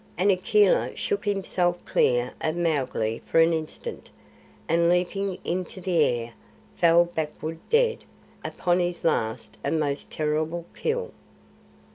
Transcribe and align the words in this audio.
and 0.17 0.31
Akela 0.31 0.95
shook 0.95 1.25
himself 1.25 1.77
clear 1.85 2.33
of 2.41 2.57
Mowgli 2.57 3.19
for 3.23 3.39
an 3.39 3.53
instant, 3.53 4.09
and, 4.67 4.89
leaping 4.89 5.37
into 5.45 5.79
the 5.79 6.03
air, 6.03 6.33
fell 6.75 7.05
backward 7.05 7.59
dead 7.69 8.03
upon 8.43 8.79
his 8.79 9.03
last 9.03 9.59
and 9.63 9.79
most 9.79 10.09
terrible 10.09 10.65
kill. 10.75 11.11